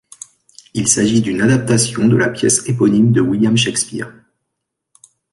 [0.73, 4.11] Il s'agit d'une adaptation de la pièce éponyme de William Shakespeare.